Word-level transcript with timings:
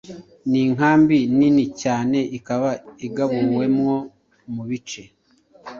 Ni 0.49 0.59
inkambi 0.67 1.17
nini 1.37 1.65
cyane 1.81 2.17
ikaba 2.37 2.69
igabuyemwo 3.05 3.95
mu 4.53 4.63
bice 4.69 5.03